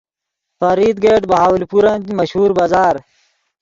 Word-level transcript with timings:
فرید 0.59 0.97
گیٹ 1.03 1.21
بہاولپورن 1.31 1.99
مشہور 2.17 2.51
بازار 2.57 2.95